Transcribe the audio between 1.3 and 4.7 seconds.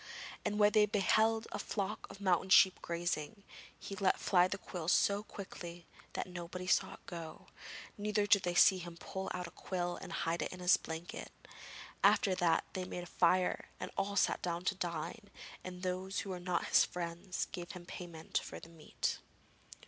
a flock of mountain sheep grazing, he let fly the